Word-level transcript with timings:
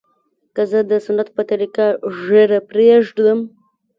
که 0.55 0.63
زه 0.71 0.79
د 0.91 0.93
سنت 1.05 1.27
په 1.35 1.41
طريقه 1.51 1.85
ږيره 2.23 2.59
پرېږدم. 2.69 3.39